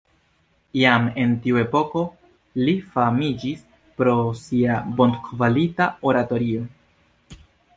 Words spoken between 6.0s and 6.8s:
oratorio.